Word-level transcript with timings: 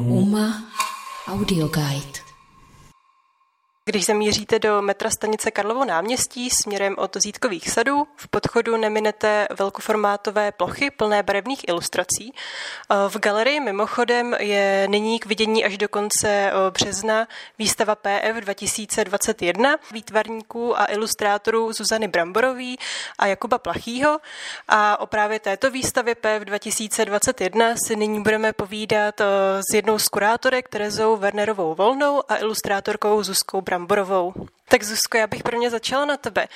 Uma 0.00 0.64
Audio 1.26 1.68
Guide. 1.68 2.31
Když 3.84 4.06
zamíříte 4.06 4.58
do 4.58 4.82
metra 4.82 5.10
stanice 5.10 5.50
Karlovo 5.50 5.84
náměstí 5.84 6.50
směrem 6.50 6.94
od 6.98 7.16
Zítkových 7.16 7.70
sadů, 7.70 8.06
v 8.16 8.28
podchodu 8.28 8.76
neminete 8.76 9.48
velkoformátové 9.58 10.52
plochy 10.52 10.90
plné 10.90 11.22
barevných 11.22 11.68
ilustrací. 11.68 12.34
V 13.08 13.18
galerii 13.18 13.60
mimochodem 13.60 14.36
je 14.38 14.86
nyní 14.90 15.18
k 15.18 15.26
vidění 15.26 15.64
až 15.64 15.78
do 15.78 15.88
konce 15.88 16.52
března 16.70 17.28
výstava 17.58 17.94
PF 17.94 18.36
2021 18.40 19.76
výtvarníků 19.92 20.80
a 20.80 20.86
ilustrátorů 20.92 21.72
Zuzany 21.72 22.08
Bramborový 22.08 22.78
a 23.18 23.26
Jakuba 23.26 23.58
Plachýho. 23.58 24.18
A 24.68 25.00
o 25.00 25.06
právě 25.06 25.40
této 25.40 25.70
výstavě 25.70 26.14
PF 26.14 26.44
2021 26.44 27.74
si 27.86 27.96
nyní 27.96 28.22
budeme 28.22 28.52
povídat 28.52 29.20
s 29.70 29.74
jednou 29.74 29.98
z 29.98 30.08
kurátorek 30.08 30.68
Terezou 30.68 31.16
Wernerovou 31.16 31.74
Volnou 31.74 32.22
a 32.28 32.36
ilustrátorkou 32.36 33.22
Zuzkou 33.22 33.60
Bramborovou. 33.60 33.71
Tak 34.68 34.82
Zuzko, 34.82 35.16
já 35.16 35.26
bych 35.26 35.42
prvně 35.42 35.70
začala 35.70 36.04
na 36.04 36.16
tebe. 36.16 36.48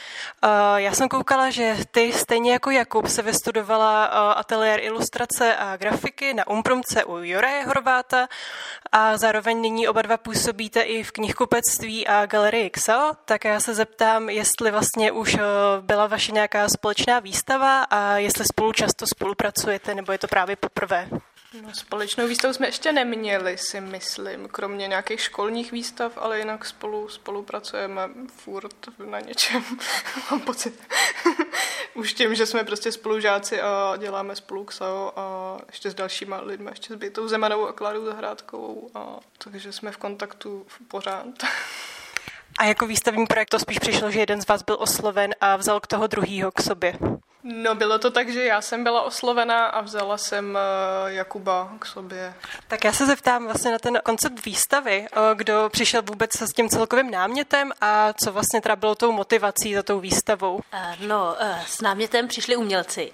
Uh, 0.45 0.51
já 0.77 0.93
jsem 0.93 1.09
koukala, 1.09 1.51
že 1.51 1.77
ty 1.91 2.12
stejně 2.12 2.52
jako 2.52 2.70
Jakub 2.70 3.07
se 3.07 3.23
vystudovala 3.23 4.09
uh, 4.09 4.38
ateliér 4.38 4.80
ilustrace 4.83 5.57
a 5.57 5.77
grafiky 5.77 6.34
na 6.34 6.47
Umprumce 6.47 7.05
u 7.05 7.16
Joraje 7.16 7.65
Horváta 7.66 8.29
a 8.93 9.16
zároveň 9.16 9.60
nyní 9.60 9.88
oba 9.88 10.02
dva 10.02 10.16
působíte 10.16 10.80
i 10.80 11.02
v 11.02 11.12
knihkupectví 11.12 12.07
a 12.07 12.27
galerii 12.27 12.71
XO, 12.71 13.12
tak 13.24 13.45
já 13.45 13.60
se 13.60 13.74
zeptám, 13.74 14.29
jestli 14.30 14.71
vlastně 14.71 15.12
už 15.12 15.35
uh, 15.35 15.41
byla 15.80 16.07
vaše 16.07 16.33
nějaká 16.33 16.69
společná 16.69 17.19
výstava 17.19 17.83
a 17.83 18.16
jestli 18.16 18.45
spolu 18.45 18.73
často 18.73 19.07
spolupracujete, 19.07 19.95
nebo 19.95 20.12
je 20.12 20.19
to 20.19 20.29
právě 20.29 20.57
poprvé. 20.57 21.09
No, 21.62 21.74
společnou 21.74 22.27
výstavu 22.27 22.55
jsme 22.55 22.66
ještě 22.66 22.92
neměli, 22.92 23.59
si 23.59 23.80
myslím, 23.80 24.48
kromě 24.48 24.87
nějakých 24.87 25.20
školních 25.20 25.73
výstav, 25.73 26.12
ale 26.16 26.38
jinak 26.38 26.65
spolu 26.65 27.09
spolupracujeme 27.09 28.02
furt 28.37 28.88
na 29.07 29.21
něčem, 29.21 29.65
mám 30.30 30.40
pocit. 30.40 30.82
Už 31.95 32.12
tím, 32.12 32.34
že 32.34 32.46
jsme 32.46 32.65
prostě 32.65 32.93
spolužáci 32.93 33.60
a 33.60 33.95
děláme 33.98 34.37
spolu 34.37 34.65
KSAO 34.65 35.12
a 35.16 35.59
ještě 35.66 35.90
s 35.90 35.95
dalšíma 35.95 36.40
lidmi, 36.40 36.71
ještě 36.71 36.95
s 36.95 36.96
Bytou 36.96 37.29
Zemanovou 37.29 37.66
a 37.66 37.73
Klárou 37.73 38.04
Zahrádkovou, 38.04 38.90
a 38.95 39.21
takže 39.38 39.73
jsme 39.73 39.93
v 39.93 39.96
kontaktu 39.96 40.66
pořád. 40.88 41.26
A 42.59 42.65
jako 42.65 42.87
výstavní 42.87 43.26
projekt 43.26 43.49
to 43.49 43.59
spíš 43.59 43.78
přišlo, 43.78 44.10
že 44.10 44.21
jeden 44.21 44.43
z 44.43 44.49
vás 44.49 44.62
byl 44.62 44.76
osloven 44.80 45.34
a 45.40 45.56
vzal 45.56 45.80
k 45.80 45.87
toho 45.87 46.06
druhýho 46.06 46.52
k 46.52 46.60
sobě. 46.60 46.99
No 47.49 47.75
bylo 47.75 47.99
to 47.99 48.11
tak, 48.11 48.29
že 48.29 48.45
já 48.45 48.61
jsem 48.61 48.85
byla 48.85 49.02
oslovena 49.02 49.66
a 49.66 49.80
vzala 49.80 50.19
jsem 50.19 50.59
uh, 51.05 51.11
Jakuba 51.11 51.73
k 51.79 51.87
sobě. 51.87 52.35
Tak 52.69 52.85
já 52.85 52.93
se 52.93 53.07
zeptám 53.07 53.45
vlastně 53.45 53.71
na 53.71 53.79
ten 53.79 54.01
koncept 54.05 54.45
výstavy, 54.45 55.07
uh, 55.16 55.23
kdo 55.35 55.69
přišel 55.73 56.02
vůbec 56.02 56.43
s 56.43 56.52
tím 56.52 56.69
celkovým 56.69 57.11
námětem 57.11 57.73
a 57.80 58.13
co 58.13 58.33
vlastně 58.33 58.61
teda 58.61 58.77
bylo 58.77 58.95
tou 58.95 59.13
motivací 59.13 59.74
za 59.74 59.83
tou 59.83 60.01
výstavou? 60.01 60.55
Uh, 60.55 61.07
no, 61.07 61.37
s 61.67 61.80
námětem 61.80 62.29
přišli 62.29 62.57
umělci. 62.57 63.13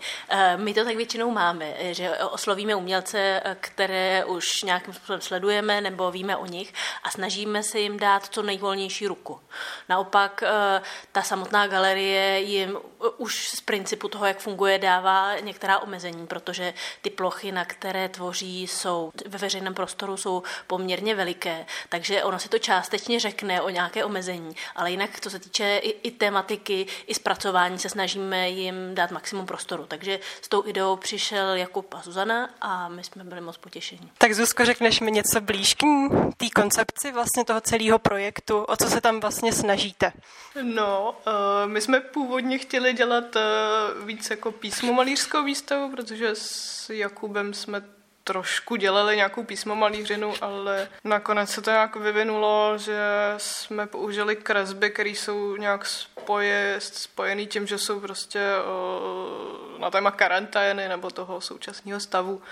My 0.57 0.75
to 0.75 0.85
tak 0.85 0.97
většinou 0.97 1.31
máme, 1.31 1.75
že 1.95 2.11
oslovíme 2.11 2.75
umělce, 2.75 3.43
které 3.61 4.25
už 4.25 4.63
nějakým 4.63 4.95
způsobem 4.95 5.21
sledujeme 5.21 5.81
nebo 5.81 6.11
víme 6.11 6.37
o 6.37 6.47
nich 6.47 6.75
a 7.05 7.11
snažíme 7.11 7.63
se 7.63 7.79
jim 7.79 7.99
dát 7.99 8.27
co 8.27 8.43
nejvolnější 8.43 9.07
ruku. 9.07 9.41
Naopak 9.89 10.45
ta 11.13 11.23
samotná 11.23 11.67
galerie 11.67 12.41
jim 12.41 12.79
už 13.17 13.49
z 13.49 13.61
principu 13.61 14.09
toho 14.09 14.22
toho, 14.23 14.28
jak 14.28 14.39
funguje, 14.39 14.78
dává 14.78 15.41
některá 15.41 15.78
omezení, 15.78 16.27
protože 16.27 16.75
ty 17.03 17.11
plochy, 17.11 17.53
na 17.53 17.65
které 17.65 18.09
tvoří, 18.09 18.67
jsou 18.67 19.12
ve 19.27 19.39
veřejném 19.39 19.75
prostoru, 19.75 20.17
jsou 20.17 20.42
poměrně 20.67 21.14
veliké, 21.14 21.67
takže 21.89 22.23
ono 22.23 22.39
si 22.39 22.48
to 22.48 22.59
částečně 22.59 23.20
řekne 23.20 23.62
o 23.62 23.69
nějaké 23.69 24.05
omezení, 24.05 24.56
ale 24.77 24.91
jinak, 24.91 25.20
co 25.20 25.31
se 25.31 25.39
týče 25.39 25.77
i, 25.83 26.09
i 26.09 26.11
tematiky, 26.11 26.87
i 27.06 27.14
zpracování, 27.14 27.79
se 27.79 27.89
snažíme 27.89 28.51
jim 28.51 28.95
dát 28.95 29.11
maximum 29.11 29.47
prostoru. 29.47 29.85
Takže 29.89 30.20
s 30.42 30.48
tou 30.48 30.67
ideou 30.67 30.97
přišel 30.97 31.55
Jakub 31.55 31.95
a 31.95 32.02
Zuzana 32.05 32.51
a 32.61 32.89
my 32.89 33.05
jsme 33.05 33.24
byli 33.24 33.41
moc 33.41 33.57
potěšení. 33.57 34.11
Tak 34.18 34.35
Zuzko, 34.35 34.64
řekneš 34.64 35.01
mi 35.01 35.11
něco 35.11 35.41
blíž 35.41 35.74
k 35.74 35.83
té 36.36 36.51
koncepci 36.55 37.13
vlastně 37.13 37.45
toho 37.45 37.61
celého 37.61 37.98
projektu, 37.98 38.63
o 38.63 38.77
co 38.77 38.91
se 38.91 39.01
tam 39.01 39.20
vlastně 39.20 39.52
snažíte? 39.52 40.13
No, 40.63 41.14
uh, 41.27 41.70
my 41.70 41.80
jsme 41.80 42.01
původně 42.01 42.58
chtěli 42.58 42.92
dělat 42.92 43.36
uh, 43.36 43.42
víc 44.14 44.30
jako 44.30 44.52
písmomalířskou 44.52 45.45
výstavu, 45.45 45.90
protože 45.90 46.30
s 46.34 46.90
Jakubem 46.90 47.55
jsme 47.55 47.83
trošku 48.24 48.77
dělali 48.77 49.17
nějakou 49.17 49.45
písmomalířinu, 49.45 50.34
ale 50.40 50.89
nakonec 51.05 51.50
se 51.50 51.62
to 51.62 51.70
nějak 51.70 51.96
vyvinulo, 51.96 52.78
že 52.78 53.00
jsme 53.36 53.86
použili 53.86 54.36
kresby, 54.36 54.90
které 54.90 55.11
jsou 55.11 55.56
nějak 55.56 55.86
spoje, 55.86 56.77
spojený 56.78 57.46
tím, 57.46 57.67
že 57.67 57.78
jsou 57.78 58.00
prostě 58.00 58.40
o, 58.64 59.78
na 59.78 59.90
téma 59.90 60.11
karantény 60.11 60.89
nebo 60.89 61.11
toho 61.11 61.40
současného 61.40 62.00
stavu. 62.00 62.42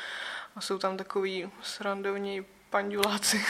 A 0.56 0.60
jsou 0.60 0.78
tam 0.78 0.96
takový 0.96 1.50
srandovní 1.62 2.46
panduláci, 2.70 3.44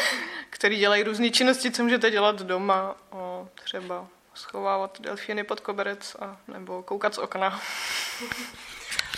který 0.50 0.78
dělají 0.78 1.02
různé 1.02 1.30
činnosti, 1.30 1.70
co 1.70 1.82
můžete 1.82 2.10
dělat 2.10 2.42
doma, 2.42 2.96
o, 3.10 3.48
třeba 3.64 4.06
schovávat 4.36 5.00
delfíny 5.00 5.44
pod 5.44 5.60
koberec 5.60 6.16
a 6.20 6.36
nebo 6.48 6.82
koukat 6.82 7.14
z 7.14 7.18
okna. 7.18 7.60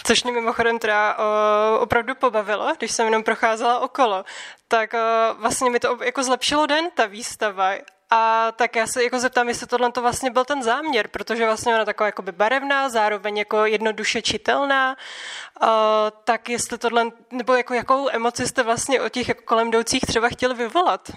Což 0.05 0.25
mě 0.25 0.33
mimochodem 0.33 0.79
teda 0.79 1.17
o, 1.19 1.81
opravdu 1.81 2.15
pobavilo, 2.15 2.75
když 2.79 2.93
jsem 2.93 3.07
jenom 3.07 3.23
procházela 3.23 3.79
okolo. 3.79 4.25
Tak 4.69 4.95
o, 4.95 4.99
vlastně 5.35 5.71
mi 5.71 5.81
to 5.81 5.99
jako 6.05 6.23
zlepšilo 6.23 6.67
den, 6.67 6.91
ta 6.95 7.07
výstava. 7.07 7.73
A 8.11 8.53
tak 8.57 8.77
já 8.77 8.87
se 8.87 9.05
jako 9.05 9.19
zeptám, 9.19 9.49
jestli 9.49 9.67
tohle 9.67 9.93
to 9.93 10.03
vlastně 10.03 10.31
byl 10.31 10.45
ten 10.45 10.63
záměr, 10.63 11.09
protože 11.09 11.47
vlastně 11.47 11.75
ona 11.75 11.85
taková 11.85 12.07
jakoby 12.07 12.33
barevná, 12.33 12.89
zároveň 12.89 13.37
jako 13.37 13.65
jednoduše 13.65 14.23
čitelná, 14.23 14.97
uh, 15.63 15.69
tak 16.25 16.49
jestli 16.49 16.79
tohle, 16.79 17.07
nebo 17.31 17.55
jako 17.55 17.75
jakou 17.75 18.09
emoci 18.11 18.47
jste 18.47 18.63
vlastně 18.63 19.01
o 19.01 19.09
těch 19.09 19.29
jako 19.29 19.43
kolem 19.43 19.69
jdoucích 19.69 20.01
třeba 20.01 20.29
chtěli 20.29 20.55
vyvolat? 20.55 21.11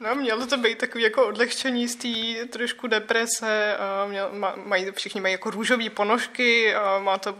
No, 0.00 0.14
mělo 0.14 0.46
to 0.46 0.56
být 0.56 0.78
takový 0.78 1.04
jako 1.04 1.26
odlehčení 1.26 1.88
z 1.88 1.96
té 1.96 2.46
trošku 2.46 2.86
deprese. 2.86 3.76
A 3.76 4.06
měl, 4.06 4.30
mají, 4.64 4.90
všichni 4.90 5.20
mají 5.20 5.32
jako 5.32 5.50
růžové 5.50 5.90
ponožky 5.90 6.74
a 6.74 6.98
má 6.98 7.18
to 7.18 7.38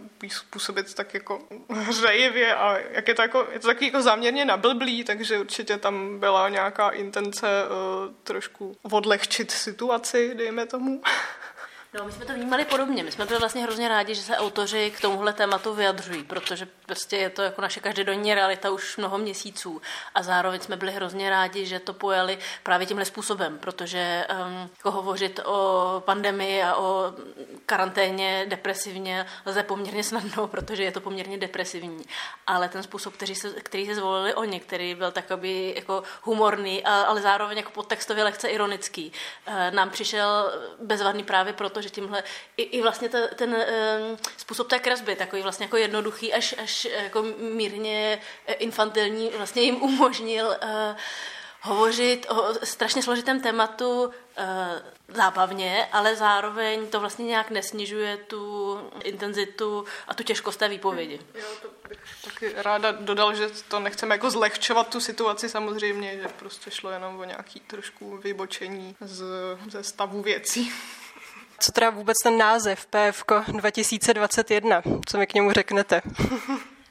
působit 0.50 0.94
tak 0.94 1.14
jako 1.14 1.42
hřejivě 1.70 2.54
a 2.54 2.78
jak 2.90 3.08
je 3.08 3.14
to, 3.14 3.22
jako, 3.22 3.46
je 3.52 3.58
to 3.58 3.66
taky 3.66 3.84
jako 3.84 4.02
záměrně 4.02 4.44
nablblý, 4.44 5.04
takže 5.04 5.38
určitě 5.38 5.76
tam 5.76 6.18
byla 6.18 6.48
nějaká 6.48 6.90
intence 6.90 7.46
uh, 7.46 8.14
trošku 8.24 8.76
odlehčit 8.82 9.50
situaci, 9.50 10.34
dejme 10.34 10.66
tomu. 10.66 11.02
No, 11.94 12.04
my 12.04 12.12
jsme 12.12 12.24
to 12.24 12.34
vnímali 12.34 12.64
podobně. 12.64 13.02
My 13.02 13.12
jsme 13.12 13.24
byli 13.24 13.38
vlastně 13.38 13.62
hrozně 13.62 13.88
rádi, 13.88 14.14
že 14.14 14.22
se 14.22 14.36
autoři 14.36 14.92
k 14.96 15.00
tomuhle 15.00 15.32
tématu 15.32 15.74
vyjadřují, 15.74 16.24
protože 16.24 16.68
prostě 16.86 17.16
je 17.16 17.30
to 17.30 17.42
jako 17.42 17.62
naše 17.62 17.80
každodenní 17.80 18.34
realita 18.34 18.70
už 18.70 18.96
mnoho 18.96 19.18
měsíců. 19.18 19.82
A 20.14 20.22
zároveň 20.22 20.60
jsme 20.60 20.76
byli 20.76 20.92
hrozně 20.92 21.30
rádi, 21.30 21.66
že 21.66 21.80
to 21.80 21.92
pojali 21.92 22.38
právě 22.62 22.86
tímhle 22.86 23.04
způsobem, 23.04 23.58
protože 23.58 24.26
um, 24.30 24.70
jako 24.76 24.90
hovořit 24.90 25.40
o 25.44 26.02
pandemii 26.06 26.62
a 26.62 26.76
o 26.76 27.12
karanténě 27.66 28.46
depresivně 28.48 29.26
lze 29.46 29.62
poměrně 29.62 30.04
snadno, 30.04 30.46
protože 30.48 30.82
je 30.82 30.92
to 30.92 31.00
poměrně 31.00 31.38
depresivní. 31.38 32.04
Ale 32.46 32.68
ten 32.68 32.82
způsob, 32.82 33.14
který 33.14 33.34
se, 33.34 33.50
který 33.50 33.86
se 33.86 33.94
zvolili 33.94 34.34
oni, 34.34 34.60
který 34.60 34.94
byl 34.94 35.10
takový 35.10 35.72
jako 35.76 36.02
humorný, 36.22 36.84
ale 36.84 37.20
zároveň 37.20 37.56
jako 37.56 37.70
podtextově 37.70 38.24
lehce 38.24 38.48
ironický, 38.48 39.12
eh, 39.46 39.70
nám 39.70 39.90
přišel 39.90 40.52
bezvadný 40.80 41.24
právě 41.24 41.52
proto, 41.52 41.79
že 41.82 41.90
tímhle 41.90 42.22
i, 42.56 42.62
i 42.62 42.82
vlastně 42.82 43.08
ta, 43.08 43.18
ten 43.36 43.50
um, 43.54 44.18
způsob 44.36 44.68
té 44.68 44.78
kresby, 44.78 45.16
takový 45.16 45.42
vlastně 45.42 45.64
jako 45.64 45.76
jednoduchý, 45.76 46.32
až, 46.32 46.54
až 46.62 46.84
jako 46.84 47.22
mírně 47.38 48.20
infantilní, 48.58 49.30
vlastně 49.36 49.62
jim 49.62 49.82
umožnil 49.82 50.46
uh, 50.46 50.96
hovořit 51.62 52.26
o 52.30 52.54
strašně 52.62 53.02
složitém 53.02 53.40
tématu 53.40 54.02
uh, 54.02 54.12
zábavně, 55.08 55.88
ale 55.92 56.16
zároveň 56.16 56.86
to 56.86 57.00
vlastně 57.00 57.24
nějak 57.24 57.50
nesnižuje 57.50 58.16
tu 58.16 58.76
intenzitu 59.04 59.84
a 60.08 60.14
tu 60.14 60.22
těžkost 60.22 60.58
té 60.58 60.68
výpovědi. 60.68 61.20
Jo, 61.34 61.46
to 61.62 61.68
bych 61.88 61.98
taky 62.24 62.52
ráda 62.56 62.92
dodal, 62.92 63.34
že 63.34 63.50
to 63.68 63.80
nechceme 63.80 64.14
jako 64.14 64.30
zlehčovat 64.30 64.88
tu 64.88 65.00
situaci 65.00 65.48
samozřejmě, 65.48 66.18
že 66.22 66.28
prostě 66.28 66.70
šlo 66.70 66.90
jenom 66.90 67.18
o 67.18 67.24
nějaký 67.24 67.60
trošku 67.60 68.16
vybočení 68.16 68.96
z, 69.00 69.24
ze 69.70 69.82
stavu 69.82 70.22
věcí. 70.22 70.72
Co 71.60 71.72
teda 71.72 71.90
vůbec 71.90 72.16
ten 72.22 72.38
název 72.38 72.86
PFK 72.86 73.32
2021? 73.48 74.82
Co 75.06 75.18
mi 75.18 75.26
k 75.26 75.34
němu 75.34 75.52
řeknete? 75.52 76.02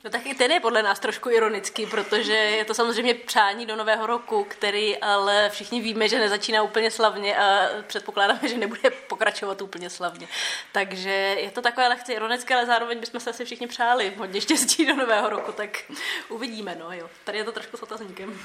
No 0.03 0.09
tak 0.09 0.25
i 0.25 0.35
ten 0.35 0.51
je 0.51 0.59
podle 0.59 0.83
nás 0.83 0.99
trošku 0.99 1.29
ironický, 1.29 1.85
protože 1.85 2.33
je 2.33 2.65
to 2.65 2.73
samozřejmě 2.73 3.13
přání 3.13 3.65
do 3.65 3.75
nového 3.75 4.05
roku, 4.07 4.43
který 4.49 4.97
ale 4.97 5.49
všichni 5.49 5.81
víme, 5.81 6.09
že 6.09 6.19
nezačíná 6.19 6.63
úplně 6.63 6.91
slavně 6.91 7.37
a 7.37 7.69
předpokládáme, 7.87 8.39
že 8.47 8.57
nebude 8.57 8.89
pokračovat 8.89 9.61
úplně 9.61 9.89
slavně. 9.89 10.27
Takže 10.71 11.09
je 11.39 11.51
to 11.51 11.61
takové 11.61 11.87
lehce 11.87 12.13
ironické, 12.13 12.55
ale 12.55 12.65
zároveň 12.65 12.99
bychom 12.99 13.19
se 13.19 13.29
asi 13.29 13.45
všichni 13.45 13.67
přáli 13.67 14.13
hodně 14.17 14.41
štěstí 14.41 14.85
do 14.85 14.95
nového 14.95 15.29
roku, 15.29 15.51
tak 15.51 15.69
uvidíme, 16.29 16.77
no 16.79 16.91
jo. 16.91 17.09
Tady 17.23 17.37
je 17.37 17.43
to 17.43 17.51
trošku 17.51 17.77
s 17.77 17.83
otazníkem. 17.83 18.39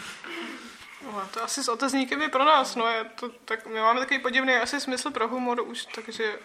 No, 1.04 1.28
to 1.34 1.42
asi 1.42 1.64
s 1.64 1.68
otazníkem 1.68 2.22
je 2.22 2.28
pro 2.28 2.44
nás, 2.44 2.76
no, 2.76 2.86
je 2.86 3.04
to, 3.04 3.28
tak 3.44 3.66
my 3.66 3.80
máme 3.80 4.00
takový 4.00 4.18
podivný 4.20 4.54
asi 4.54 4.80
smysl 4.80 5.10
pro 5.10 5.28
humor 5.28 5.60
už, 5.60 5.86
takže 5.94 6.38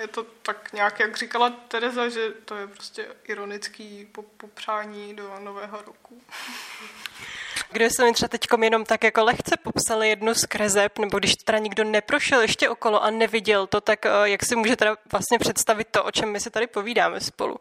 je 0.00 0.08
to 0.08 0.22
tak 0.42 0.72
nějak, 0.72 1.00
jak 1.00 1.16
říkala 1.16 1.50
Tereza, 1.50 2.08
že 2.08 2.30
to 2.30 2.56
je 2.56 2.66
prostě 2.66 3.06
ironický 3.24 4.08
popřání 4.36 5.16
do 5.16 5.38
nového 5.38 5.82
roku. 5.86 6.22
Kdybyste 7.70 8.04
mi 8.04 8.12
třeba 8.12 8.28
teď 8.28 8.46
jenom 8.62 8.84
tak 8.84 9.04
jako 9.04 9.24
lehce 9.24 9.56
popsali 9.62 10.08
jednu 10.08 10.34
z 10.34 10.46
kreseb, 10.46 10.98
nebo 10.98 11.18
když 11.18 11.36
teda 11.36 11.58
nikdo 11.58 11.84
neprošel 11.84 12.40
ještě 12.40 12.68
okolo 12.68 13.02
a 13.02 13.10
neviděl 13.10 13.66
to, 13.66 13.80
tak 13.80 14.06
eh, 14.06 14.10
jak 14.22 14.44
si 14.44 14.56
můžete 14.56 14.76
teda 14.76 14.96
vlastně 15.12 15.38
představit 15.38 15.88
to, 15.90 16.04
o 16.04 16.10
čem 16.10 16.32
my 16.32 16.40
si 16.40 16.50
tady 16.50 16.66
povídáme 16.66 17.20
spolu? 17.20 17.60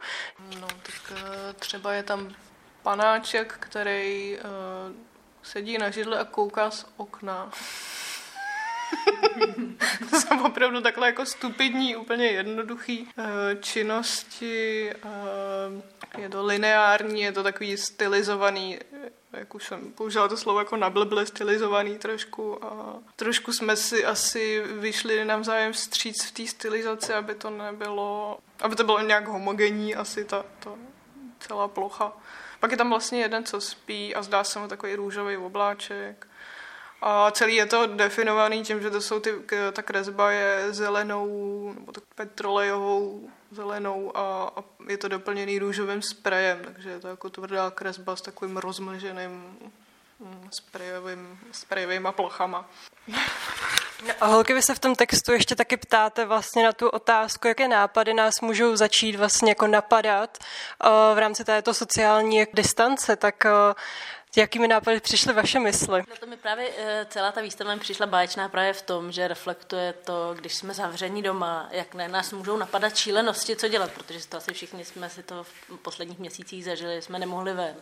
No, 0.60 0.68
tak 0.68 1.13
eh, 1.16 1.54
třeba 1.54 1.94
je 1.94 2.04
tam 2.04 2.36
panáček, 2.84 3.56
který 3.60 4.38
uh, 4.38 4.96
sedí 5.45 5.77
na 5.77 5.89
židle 5.89 6.19
a 6.19 6.25
kouká 6.25 6.71
z 6.71 6.86
okna. 6.97 7.51
to 10.09 10.19
jsou 10.19 10.45
opravdu 10.45 10.81
takhle 10.81 11.07
jako 11.07 11.25
stupidní, 11.25 11.95
úplně 11.95 12.25
jednoduchý 12.25 13.01
uh, 13.01 13.25
činnosti. 13.59 14.92
Uh, 15.06 16.21
je 16.21 16.30
to 16.30 16.45
lineární, 16.45 17.21
je 17.21 17.31
to 17.31 17.44
takový 17.44 17.77
stylizovaný, 17.77 18.80
jak 19.33 19.56
už 19.56 19.63
jsem 19.63 19.92
použila 19.92 20.27
to 20.27 20.38
slovo 20.38 20.59
jako 20.59 20.77
nablble 20.77 21.25
stylizovaný 21.25 21.97
trošku 21.97 22.65
a 22.65 23.00
trošku 23.15 23.53
jsme 23.53 23.75
si 23.75 24.06
asi 24.06 24.63
vyšli 24.65 25.25
navzájem 25.25 25.74
vstříc 25.74 26.25
v 26.25 26.31
té 26.31 26.47
stylizaci, 26.47 27.13
aby 27.13 27.36
to 27.36 27.50
nebylo, 27.50 28.39
aby 28.59 28.75
to 28.75 28.83
bylo 28.83 29.01
nějak 29.01 29.27
homogenní 29.27 29.95
asi 29.95 30.25
ta, 30.25 30.45
ta 30.59 30.71
celá 31.39 31.68
plocha. 31.68 32.13
Pak 32.60 32.72
je 32.72 32.78
tam 32.78 32.90
vlastně 32.90 33.22
jeden, 33.22 33.44
co 33.44 33.62
spí 33.62 34.16
a 34.16 34.22
zdá 34.22 34.44
se 34.44 34.60
mu 34.60 34.68
takový 34.68 34.96
růžový 34.96 35.38
obláček. 35.38 36.28
A 37.02 37.31
celý 37.31 37.56
je 37.56 37.66
to 37.66 37.88
definovaný 37.88 38.63
tím, 38.63 38.81
že 38.81 38.90
to 38.90 39.02
jsou 39.02 39.19
ty, 39.19 39.34
ta 39.74 39.81
kresba 39.81 40.31
je 40.31 40.74
zelenou, 40.74 41.74
nebo 41.80 41.92
tak 41.92 42.04
petrolejovou 42.16 43.30
zelenou 43.52 44.18
a, 44.18 44.52
a 44.56 44.63
je 44.90 44.98
to 44.98 45.07
doplněný 45.07 45.60
růžovým 45.60 46.02
sprejem, 46.02 46.60
takže 46.63 46.90
je 46.90 47.00
to 47.00 47.07
jako 47.07 47.30
tvrdá 47.30 47.72
kresba 47.72 48.16
s 48.16 48.22
takovým 48.22 48.57
rozmlženým 48.57 49.31
mm, 50.19 50.50
sprejovým, 50.52 51.40
sprejovýma 51.52 52.12
plochama. 52.12 52.69
No 54.07 54.13
a 54.19 54.25
holky, 54.25 54.54
vy 54.54 54.62
se 54.62 54.75
v 54.75 54.80
tom 54.80 54.96
textu 54.96 55.31
ještě 55.31 55.56
taky 55.56 55.78
ptáte 55.78 56.25
vlastně 56.25 56.63
na 56.63 56.74
tu 56.74 56.90
otázku, 56.90 57.48
jaké 57.48 57.68
nápady 57.68 58.13
nás 58.13 58.42
můžou 58.42 58.75
začít 58.75 59.16
vlastně 59.16 59.52
jako 59.52 59.68
napadat 59.68 60.38
uh, 60.38 61.16
v 61.16 61.18
rámci 61.18 61.44
této 61.44 61.74
sociální 61.74 62.46
distance, 62.54 63.16
tak 63.16 63.46
uh, 64.37 64.41
jakými 64.41 64.67
nápady 64.67 64.99
přišly 64.99 65.33
vaše 65.33 65.59
mysli? 65.59 66.03
No 66.09 66.15
to 66.19 66.25
mi 66.25 66.37
právě 66.37 66.69
eh, 66.77 67.05
celá 67.09 67.31
ta 67.31 67.41
výstava 67.41 67.73
mi 67.73 67.79
přišla 67.79 68.05
báječná 68.05 68.49
právě 68.49 68.73
v 68.73 68.81
tom, 68.81 69.11
že 69.11 69.27
reflektuje 69.27 69.93
to, 69.93 70.35
když 70.39 70.55
jsme 70.55 70.73
zavření 70.73 71.21
doma, 71.21 71.67
jak 71.71 71.93
ne, 71.93 72.07
nás 72.07 72.31
můžou 72.31 72.57
napadat 72.57 72.95
šílenosti, 72.95 73.55
co 73.55 73.67
dělat, 73.67 73.91
protože 73.91 74.27
to 74.27 74.37
asi 74.37 74.53
všichni 74.53 74.85
jsme 74.85 75.09
si 75.09 75.23
to 75.23 75.43
v 75.43 75.77
posledních 75.81 76.19
měsících 76.19 76.65
zažili, 76.65 77.01
jsme 77.01 77.19
nemohli 77.19 77.53
ven. 77.53 77.75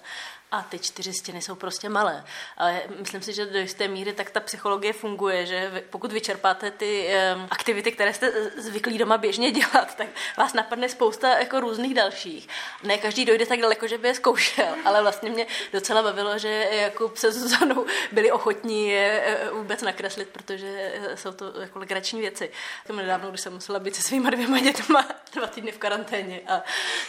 A 0.52 0.62
ty 0.62 0.80
čtyři 0.80 1.14
stěny 1.14 1.42
jsou 1.42 1.56
prostě 1.56 1.90
malé. 1.90 2.24
Ale 2.58 2.82
myslím 3.00 3.22
si, 3.22 3.34
že 3.34 3.46
do 3.46 3.60
jisté 3.60 3.88
míry 3.88 4.14
tak 4.14 4.32
ta 4.32 4.40
psychologie 4.40 4.94
funguje, 4.94 5.46
že 5.46 5.84
pokud 5.90 6.12
vyčerpáte 6.12 6.72
ty 6.72 7.14
aktivity, 7.50 7.92
které 7.92 8.14
jste 8.14 8.32
zvyklí 8.58 8.98
doma 8.98 9.18
běžně 9.18 9.52
dělat, 9.62 9.96
tak 9.96 10.08
vás 10.38 10.54
napadne 10.54 10.90
spousta 10.90 11.38
jako 11.40 11.60
různých 11.60 11.94
dalších. 11.94 12.48
Ne 12.84 12.98
každý 12.98 13.26
dojde 13.26 13.46
tak 13.46 13.60
daleko, 13.60 13.88
že 13.88 13.98
by 13.98 14.08
je 14.08 14.14
zkoušel, 14.14 14.76
ale 14.86 15.02
vlastně 15.02 15.30
mě 15.30 15.48
docela 15.74 16.04
bavilo, 16.04 16.38
že 16.44 16.68
jako 16.72 17.12
se 17.16 17.32
Zuzanou 17.32 17.86
byli 18.12 18.32
ochotní 18.32 18.90
je 18.90 19.24
e, 19.26 19.50
vůbec 19.50 19.82
nakreslit, 19.82 20.30
protože 20.30 20.94
jsou 21.16 21.32
to 21.32 21.62
jako 21.62 21.80
legrační 21.80 22.22
věci. 22.22 22.52
To 22.88 22.94
nedávno, 22.94 23.30
když 23.30 23.42
jsem 23.42 23.54
musela 23.54 23.80
být 23.80 23.96
se 23.96 24.02
svýma 24.02 24.30
dvěma 24.30 24.60
dětma 24.60 25.08
dva 25.36 25.48
týdny 25.48 25.72
v 25.72 25.78
karanténě 25.78 26.42
a 26.48 26.64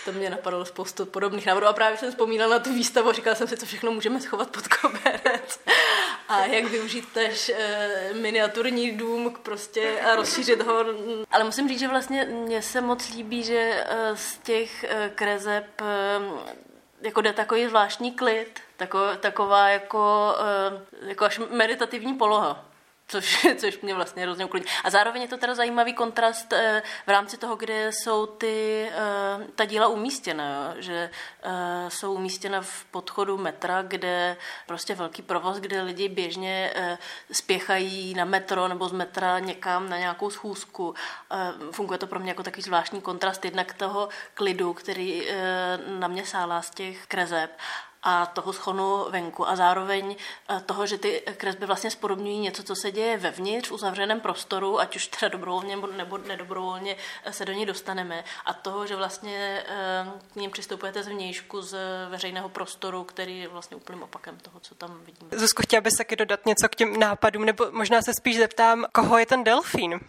to 0.04 0.12
mě 0.12 0.30
napadlo 0.30 0.64
spoustu 0.64 1.06
podobných 1.06 1.46
návrhů. 1.46 1.68
A 1.68 1.72
právě 1.72 1.98
jsem 1.98 2.10
vzpomínala 2.10 2.50
na 2.50 2.58
tu 2.58 2.74
výstavu 2.74 3.12
říkala 3.12 3.36
jsem 3.36 3.48
si, 3.48 3.56
co 3.56 3.66
všechno 3.66 3.90
můžeme 3.90 4.20
schovat 4.20 4.50
pod 4.50 4.68
koberec 4.68 5.60
a 6.28 6.44
jak 6.44 6.64
využít 6.64 7.08
tež 7.12 7.48
e, 7.48 7.88
miniaturní 8.12 8.92
dům 8.92 9.36
prostě 9.42 10.00
a 10.00 10.16
rozšířit 10.16 10.62
ho. 10.62 10.84
Ale 11.30 11.44
musím 11.44 11.68
říct, 11.68 11.80
že 11.80 11.88
vlastně 11.88 12.24
mně 12.24 12.62
se 12.62 12.80
moc 12.80 13.08
líbí, 13.08 13.42
že 13.42 13.84
e, 13.86 14.16
z 14.16 14.38
těch 14.38 14.84
kreseb 15.14 15.82
jako 17.04 17.20
jde 17.20 17.32
takový 17.32 17.66
zvláštní 17.66 18.12
klid, 18.12 18.60
Tako, 18.76 18.98
taková 19.20 19.68
jako, 19.68 20.34
eh, 21.02 21.08
jako 21.08 21.24
až 21.24 21.40
meditativní 21.50 22.14
poloha. 22.14 22.64
Což, 23.08 23.46
což 23.56 23.80
mě 23.80 23.94
vlastně 23.94 24.22
hrozně 24.22 24.44
uklidní. 24.44 24.70
A 24.84 24.90
zároveň 24.90 25.22
je 25.22 25.28
to 25.28 25.36
teda 25.36 25.54
zajímavý 25.54 25.94
kontrast 25.94 26.52
eh, 26.52 26.82
v 27.06 27.10
rámci 27.10 27.36
toho, 27.36 27.56
kde 27.56 27.92
jsou 27.92 28.26
ty, 28.26 28.88
eh, 28.92 29.46
ta 29.54 29.64
díla 29.64 29.88
umístěna, 29.88 30.74
že 30.78 31.10
jsou 31.88 32.14
umístěna 32.14 32.60
v 32.62 32.84
podchodu 32.84 33.38
metra, 33.38 33.82
kde 33.82 34.36
prostě 34.66 34.94
velký 34.94 35.22
provoz, 35.22 35.56
kde 35.56 35.82
lidi 35.82 36.08
běžně 36.08 36.72
spěchají 37.32 38.14
na 38.14 38.24
metro 38.24 38.68
nebo 38.68 38.88
z 38.88 38.92
metra 38.92 39.38
někam 39.38 39.88
na 39.88 39.98
nějakou 39.98 40.30
schůzku. 40.30 40.94
Funguje 41.70 41.98
to 41.98 42.06
pro 42.06 42.20
mě 42.20 42.30
jako 42.30 42.42
takový 42.42 42.62
zvláštní 42.62 43.00
kontrast 43.00 43.44
jednak 43.44 43.74
toho 43.74 44.08
klidu, 44.34 44.74
který 44.74 45.28
na 45.86 46.08
mě 46.08 46.26
sálá 46.26 46.62
z 46.62 46.70
těch 46.70 47.06
krezeb 47.06 47.50
a 48.04 48.26
toho 48.26 48.52
schonu 48.52 49.06
venku 49.10 49.48
a 49.48 49.56
zároveň 49.56 50.16
eh, 50.48 50.60
toho, 50.66 50.86
že 50.86 50.98
ty 50.98 51.22
kresby 51.36 51.66
vlastně 51.66 51.90
spodobňují 51.90 52.38
něco, 52.38 52.62
co 52.62 52.74
se 52.76 52.90
děje 52.90 53.16
vevnitř 53.16 53.68
v 53.68 53.72
uzavřeném 53.72 54.20
prostoru, 54.20 54.80
ať 54.80 54.96
už 54.96 55.06
teda 55.06 55.28
dobrovolně 55.28 55.76
nebo 55.96 56.18
nedobrovolně 56.18 56.96
eh, 57.24 57.32
se 57.32 57.44
do 57.44 57.52
ní 57.52 57.66
dostaneme 57.66 58.24
a 58.46 58.54
toho, 58.54 58.86
že 58.86 58.96
vlastně 58.96 59.64
eh, 59.66 60.06
k 60.32 60.36
ním 60.36 60.50
přistupujete 60.50 61.02
z 61.02 61.08
vnějšku 61.08 61.62
z 61.62 61.76
veřejného 62.08 62.48
prostoru, 62.48 63.04
který 63.04 63.38
je 63.38 63.48
vlastně 63.48 63.76
úplným 63.76 64.02
opakem 64.02 64.38
toho, 64.38 64.60
co 64.60 64.74
tam 64.74 65.00
vidíme. 65.04 65.30
Zuzko, 65.32 65.62
chtěla 65.62 65.80
bys 65.80 65.96
taky 65.96 66.16
dodat 66.16 66.46
něco 66.46 66.68
k 66.68 66.74
těm 66.74 67.00
nápadům, 67.00 67.44
nebo 67.44 67.66
možná 67.70 68.02
se 68.02 68.14
spíš 68.14 68.36
zeptám, 68.36 68.84
koho 68.92 69.18
je 69.18 69.26
ten 69.26 69.44
delfín 69.44 70.00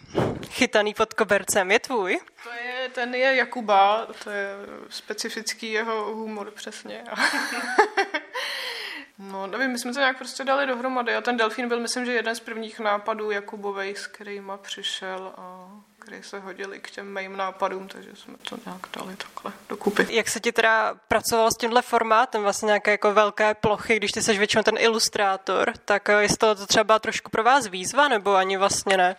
chytaný 0.49 0.93
pod 0.93 1.13
kobercem? 1.13 1.71
Je 1.71 1.79
tvůj? 1.79 2.19
To 2.43 2.49
je, 2.49 2.74
ten 2.95 3.15
je 3.15 3.35
Jakuba, 3.35 4.07
to 4.23 4.29
je 4.29 4.49
specifický 4.89 5.71
jeho 5.71 6.15
humor 6.15 6.51
přesně. 6.51 7.03
no, 9.19 9.47
nevím, 9.47 9.71
my 9.71 9.79
jsme 9.79 9.93
to 9.93 9.99
nějak 9.99 10.17
prostě 10.17 10.43
dali 10.43 10.65
dohromady 10.65 11.15
a 11.15 11.21
ten 11.21 11.37
delfín 11.37 11.67
byl, 11.67 11.79
myslím, 11.79 12.05
že 12.05 12.13
jeden 12.13 12.35
z 12.35 12.39
prvních 12.39 12.79
nápadů 12.79 13.31
Jakubovej, 13.31 13.95
s 13.95 14.07
kterýma 14.07 14.57
přišel 14.57 15.33
a 15.37 15.69
který 15.99 16.23
se 16.23 16.39
hodili 16.39 16.79
k 16.79 16.89
těm 16.89 17.13
mým 17.13 17.37
nápadům, 17.37 17.87
takže 17.87 18.15
jsme 18.15 18.33
to 18.49 18.57
nějak 18.65 18.81
dali 18.97 19.15
takhle 19.15 19.53
dokupy. 19.69 20.07
Jak 20.09 20.29
se 20.29 20.39
ti 20.39 20.51
teda 20.51 20.95
pracovalo 21.07 21.51
s 21.51 21.57
tímhle 21.57 21.81
formátem, 21.81 22.41
vlastně 22.41 22.65
nějaké 22.65 22.91
jako 22.91 23.13
velké 23.13 23.53
plochy, 23.53 23.97
když 23.97 24.11
ty 24.11 24.21
jsi 24.21 24.37
většinou 24.37 24.63
ten 24.63 24.75
ilustrátor, 24.77 25.73
tak 25.85 26.09
jestli 26.19 26.37
to 26.37 26.67
třeba 26.67 26.99
trošku 26.99 27.31
pro 27.31 27.43
vás 27.43 27.67
výzva, 27.67 28.07
nebo 28.07 28.35
ani 28.35 28.57
vlastně 28.57 28.97
ne? 28.97 29.15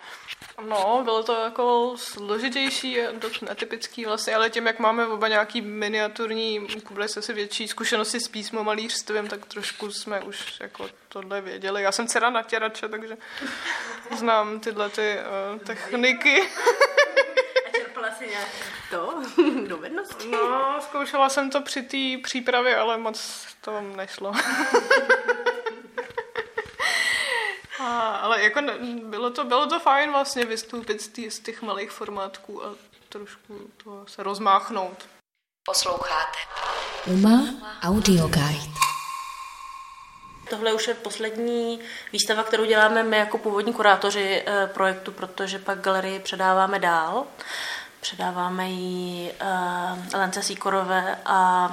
No, 0.64 1.00
bylo 1.04 1.22
to 1.22 1.32
jako 1.44 1.94
složitější, 1.96 2.98
dost 3.12 3.40
netypický 3.40 4.04
vlastně, 4.04 4.34
ale 4.34 4.50
tím, 4.50 4.66
jak 4.66 4.78
máme 4.78 5.06
oba 5.06 5.28
nějaký 5.28 5.60
miniaturní, 5.60 6.66
kubli 6.84 7.08
se 7.08 7.22
si 7.22 7.32
větší 7.32 7.68
zkušenosti 7.68 8.20
s 8.20 8.28
písmomalířstvím, 8.28 9.28
tak 9.28 9.46
trošku 9.46 9.90
jsme 9.90 10.20
už 10.20 10.60
jako 10.60 10.88
tohle 11.08 11.40
věděli. 11.40 11.82
Já 11.82 11.92
jsem 11.92 12.08
dcera 12.08 12.30
natěrače, 12.30 12.88
takže 12.88 13.16
znám 14.16 14.60
tyhle 14.60 14.90
ty 14.90 15.16
uh, 15.52 15.58
techniky. 15.58 16.42
A 17.66 17.76
čerpala 17.76 18.10
si 18.10 18.26
nějak 18.26 18.48
to, 18.90 19.22
dovednosti? 19.66 20.28
No, 20.28 20.78
zkoušela 20.80 21.28
jsem 21.28 21.50
to 21.50 21.60
při 21.60 21.82
té 21.82 22.22
přípravě, 22.22 22.76
ale 22.76 22.98
moc 22.98 23.46
to 23.60 23.80
nešlo. 23.80 24.32
A, 27.86 28.16
ale 28.16 28.42
jako 28.42 28.60
bylo 29.04 29.30
to, 29.30 29.44
bylo 29.44 29.66
to 29.66 29.80
fajn 29.80 30.10
vlastně 30.10 30.44
vystoupit 30.44 31.02
z, 31.02 31.08
tý, 31.08 31.30
z 31.30 31.40
těch 31.40 31.62
malých 31.62 31.90
formátků 31.90 32.64
a 32.64 32.74
trošku 33.08 33.70
to 33.84 34.04
se 34.06 34.22
rozmáchnout. 34.22 35.08
Posloucháte. 35.68 36.38
Uma 37.06 37.54
Audio 37.82 38.28
Guide. 38.28 38.76
Tohle 40.50 40.72
už 40.72 40.88
je 40.88 40.94
poslední 40.94 41.80
výstava, 42.12 42.42
kterou 42.42 42.64
děláme 42.64 43.02
my 43.02 43.16
jako 43.16 43.38
původní 43.38 43.72
kurátoři 43.72 44.42
eh, 44.46 44.66
projektu, 44.66 45.12
protože 45.12 45.58
pak 45.58 45.80
galerii 45.80 46.20
předáváme 46.20 46.78
dál. 46.78 47.26
Předáváme 48.00 48.68
ji 48.68 49.32
uh, 49.32 49.98
Lence 50.14 50.42
Síkorové 50.42 51.18
a 51.24 51.68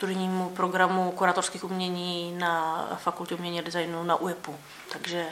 studijnímu 0.00 0.50
programu 0.50 1.10
kurátorských 1.10 1.64
umění 1.64 2.34
na 2.38 2.88
Fakultě 3.02 3.34
umění 3.34 3.58
a 3.58 3.62
designu 3.62 4.02
na 4.02 4.16
UEPu. 4.16 4.58
Takže 4.92 5.26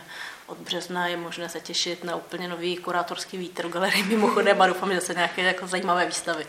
od 0.47 0.59
března 0.59 1.07
je 1.07 1.17
možné 1.17 1.49
se 1.49 1.61
těšit 1.61 2.05
na 2.05 2.17
úplně 2.17 2.49
nový 2.49 2.77
kurátorský 2.77 3.39
vítr 3.39 3.67
v 3.67 3.71
galerii 3.71 4.03
mimochodem 4.03 4.63
a 4.63 4.67
doufám, 4.67 4.93
že 4.93 5.01
zase 5.01 5.15
nějaké 5.15 5.43
jako 5.43 5.67
zajímavé 5.67 6.07
výstavy. 6.07 6.47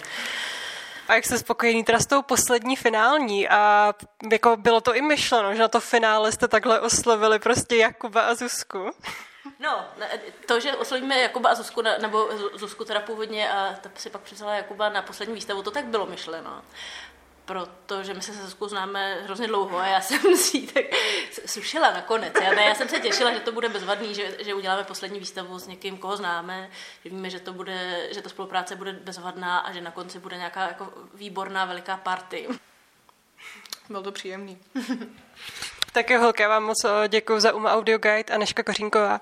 A 1.07 1.15
jak 1.15 1.25
jste 1.25 1.38
spokojený 1.38 1.83
teda 1.83 1.99
s 1.99 2.05
tou 2.05 2.21
poslední 2.21 2.75
finální 2.75 3.49
a 3.49 3.93
jako 4.31 4.57
bylo 4.57 4.81
to 4.81 4.95
i 4.95 5.01
myšleno, 5.01 5.53
že 5.53 5.61
na 5.61 5.67
to 5.67 5.79
finále 5.79 6.31
jste 6.31 6.47
takhle 6.47 6.79
oslovili 6.79 7.39
prostě 7.39 7.75
Jakuba 7.75 8.21
a 8.21 8.35
Zuzku? 8.35 8.91
No, 9.59 9.85
to, 10.47 10.59
že 10.59 10.75
oslovíme 10.75 11.19
Jakuba 11.19 11.49
a 11.49 11.55
Zuzku, 11.55 11.81
nebo 11.81 12.29
Zuzku 12.53 12.85
teda 12.85 12.99
původně 12.99 13.51
a 13.51 13.75
si 13.95 14.09
pak 14.09 14.21
přizvala 14.21 14.53
Jakuba 14.53 14.89
na 14.89 15.01
poslední 15.01 15.35
výstavu, 15.35 15.63
to 15.63 15.71
tak 15.71 15.85
bylo 15.85 16.05
myšleno 16.05 16.61
protože 17.49 18.13
my 18.13 18.21
se 18.21 18.33
se 18.33 18.55
známe 18.67 19.21
hrozně 19.21 19.47
dlouho 19.47 19.77
a 19.77 19.87
já 19.87 20.01
jsem 20.01 20.37
si 20.37 20.61
tak 20.61 20.85
sušila 21.45 21.91
nakonec. 21.91 22.33
Já, 22.43 22.53
ne, 22.53 22.65
já 22.65 22.75
jsem 22.75 22.89
se 22.89 22.99
těšila, 22.99 23.33
že 23.33 23.39
to 23.39 23.51
bude 23.51 23.69
bezvadný, 23.69 24.15
že, 24.15 24.37
že 24.39 24.53
uděláme 24.53 24.83
poslední 24.83 25.19
výstavu 25.19 25.59
s 25.59 25.67
někým, 25.67 25.97
koho 25.97 26.17
známe, 26.17 26.69
že 27.03 27.09
víme, 27.09 27.29
že 27.29 27.39
to 27.39 27.53
bude, 27.53 28.07
že 28.11 28.21
ta 28.21 28.29
spolupráce 28.29 28.75
bude 28.75 28.93
bezvadná 28.93 29.59
a 29.59 29.71
že 29.71 29.81
na 29.81 29.91
konci 29.91 30.19
bude 30.19 30.37
nějaká 30.37 30.61
jako 30.61 30.93
výborná 31.13 31.65
veliká 31.65 31.97
party. 31.97 32.47
Bylo 33.89 34.03
to 34.03 34.11
příjemný. 34.11 34.57
tak 35.93 36.09
jo, 36.09 36.21
holky, 36.21 36.41
já 36.41 36.49
vám 36.49 36.63
moc 36.63 36.85
děkuji 37.07 37.39
za 37.39 37.53
UMA 37.53 37.73
Audio 37.73 37.97
Guide 37.97 38.33
a 38.33 38.37
Neška 38.37 38.63
Kořínková. 38.63 39.21